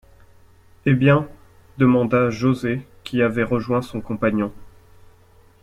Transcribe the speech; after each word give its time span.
Eh 0.87 0.95
bien? 0.95 1.29
demanda 1.77 2.31
José, 2.31 2.81
qui 3.03 3.21
avait 3.21 3.43
rejoint 3.43 3.83
son 3.83 4.01
compagnon 4.01 4.51